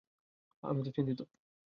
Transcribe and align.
আমিও 0.63 0.83
তো 0.85 0.91
চিন্তিত। 0.97 1.19